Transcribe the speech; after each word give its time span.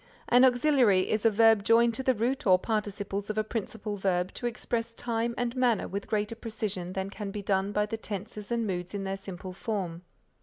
An 0.27 0.43
auxiliary 0.43 1.11
is 1.11 1.27
a 1.27 1.29
verb 1.29 1.63
joined 1.63 1.93
to 1.93 2.01
the 2.01 2.15
root 2.15 2.47
or 2.47 2.57
participles 2.57 3.29
of 3.29 3.37
a 3.37 3.43
principal 3.43 3.97
verb 3.97 4.33
to 4.33 4.47
express 4.47 4.95
time 4.95 5.35
and 5.37 5.55
manner 5.55 5.87
with 5.87 6.07
greater 6.07 6.33
precision 6.33 6.93
than 6.93 7.11
can 7.11 7.29
be 7.29 7.43
done 7.43 7.71
by 7.71 7.85
the 7.85 7.97
tenses 7.97 8.51
and 8.51 8.65
moods 8.65 8.95
in 8.95 9.03
their 9.03 9.15
simple 9.15 9.53
form. 9.53 10.01